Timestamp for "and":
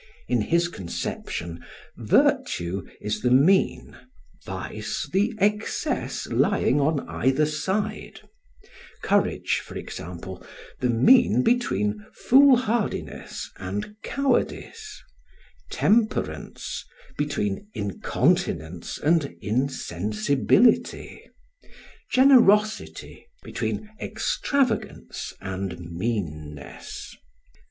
13.57-13.93, 18.97-19.35, 25.41-25.79